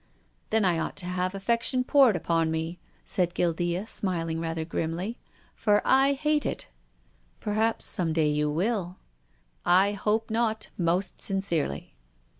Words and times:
"Then 0.49 0.65
I 0.65 0.79
ought 0.79 0.95
to 0.95 1.05
have 1.05 1.35
affection 1.35 1.83
poured 1.83 2.15
upon 2.15 2.49
me," 2.49 2.79
said 3.05 3.35
Guildea, 3.35 3.85
smiling 3.85 4.39
rather 4.39 4.65
grimly." 4.65 5.19
For 5.63 5.79
I 5.85 6.13
hate 6.13 6.43
it."" 6.43 6.69
Perhaps 7.39 7.85
some 7.85 8.11
day 8.11 8.27
you 8.27 8.49
will."" 8.49 8.97
I 9.83 9.91
hope 9.91 10.31
not, 10.31 10.69
most 10.75 11.21
sincerely." 11.21 11.93